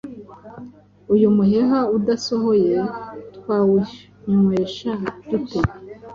Uyu 1.13 1.27
muheha 1.35 1.79
udasohoye 1.97 2.75
twawunywesha 3.35 4.91
dute?» 5.27 5.61